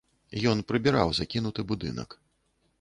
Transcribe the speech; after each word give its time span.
Ён 0.51 0.63
прыбіраў 0.71 1.13
закінуты 1.21 1.61
будынак. 1.75 2.09